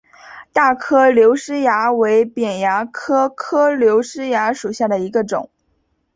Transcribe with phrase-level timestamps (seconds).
[0.51, 5.51] 大颗瘤虱蚜为扁蚜科颗瘤虱蚜属下的一个种。